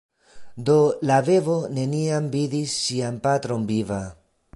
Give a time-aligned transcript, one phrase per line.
[0.69, 0.77] Do
[1.09, 4.01] la bebo neniam vidis sian patron viva.